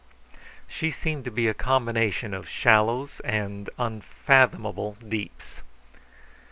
She 0.67 0.89
seemed 0.89 1.25
to 1.25 1.29
be 1.31 1.47
a 1.47 1.53
combination 1.53 2.33
of 2.33 2.49
shallows 2.49 3.19
and 3.19 3.69
unfathomable 3.77 4.93
deeps. 4.93 5.61